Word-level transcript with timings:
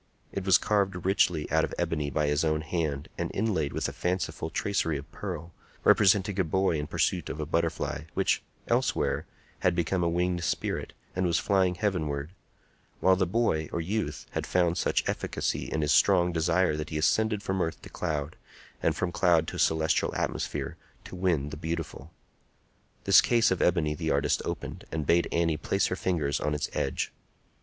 It 0.31 0.45
was 0.45 0.57
carved 0.57 1.05
richly 1.05 1.47
out 1.51 1.63
of 1.63 1.75
ebony 1.77 2.09
by 2.09 2.25
his 2.25 2.43
own 2.43 2.61
hand, 2.61 3.07
and 3.19 3.29
inlaid 3.35 3.71
with 3.71 3.87
a 3.87 3.93
fanciful 3.93 4.49
tracery 4.49 4.97
of 4.97 5.11
pearl, 5.11 5.51
representing 5.83 6.39
a 6.39 6.43
boy 6.43 6.79
in 6.79 6.87
pursuit 6.87 7.29
of 7.29 7.39
a 7.39 7.45
butterfly, 7.45 8.05
which, 8.15 8.41
elsewhere, 8.67 9.27
had 9.59 9.75
become 9.75 10.03
a 10.03 10.09
winged 10.09 10.43
spirit, 10.43 10.93
and 11.15 11.27
was 11.27 11.37
flying 11.37 11.75
heavenward; 11.75 12.31
while 12.99 13.15
the 13.15 13.27
boy, 13.27 13.69
or 13.71 13.79
youth, 13.79 14.25
had 14.31 14.47
found 14.47 14.75
such 14.75 15.07
efficacy 15.07 15.65
in 15.71 15.83
his 15.83 15.91
strong 15.91 16.31
desire 16.31 16.75
that 16.75 16.89
he 16.89 16.97
ascended 16.97 17.43
from 17.43 17.61
earth 17.61 17.79
to 17.83 17.89
cloud, 17.89 18.35
and 18.81 18.95
from 18.95 19.11
cloud 19.11 19.47
to 19.47 19.59
celestial 19.59 20.15
atmosphere, 20.15 20.77
to 21.03 21.15
win 21.15 21.49
the 21.51 21.57
beautiful. 21.57 22.11
This 23.03 23.21
case 23.21 23.51
of 23.51 23.61
ebony 23.61 23.93
the 23.93 24.09
artist 24.09 24.41
opened, 24.45 24.83
and 24.91 25.05
bade 25.05 25.27
Annie 25.31 25.57
place 25.57 25.85
her 25.85 25.95
fingers 25.95 26.39
on 26.39 26.55
its 26.55 26.71
edge. 26.73 27.13